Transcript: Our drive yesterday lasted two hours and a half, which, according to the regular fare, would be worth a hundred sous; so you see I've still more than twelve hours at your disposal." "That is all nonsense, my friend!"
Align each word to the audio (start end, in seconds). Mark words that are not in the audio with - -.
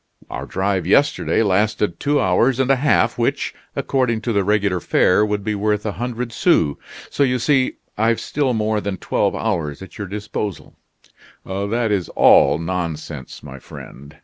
Our 0.31 0.47
drive 0.47 0.87
yesterday 0.87 1.43
lasted 1.43 1.99
two 1.99 2.19
hours 2.19 2.59
and 2.59 2.71
a 2.71 2.75
half, 2.75 3.19
which, 3.19 3.53
according 3.75 4.21
to 4.21 4.33
the 4.33 4.43
regular 4.43 4.79
fare, 4.79 5.23
would 5.23 5.43
be 5.43 5.53
worth 5.53 5.85
a 5.85 5.91
hundred 5.91 6.31
sous; 6.31 6.75
so 7.11 7.21
you 7.21 7.37
see 7.37 7.73
I've 7.99 8.19
still 8.19 8.55
more 8.55 8.81
than 8.81 8.97
twelve 8.97 9.35
hours 9.35 9.83
at 9.83 9.99
your 9.99 10.07
disposal." 10.07 10.75
"That 11.45 11.91
is 11.91 12.09
all 12.15 12.57
nonsense, 12.57 13.43
my 13.43 13.59
friend!" 13.59 14.17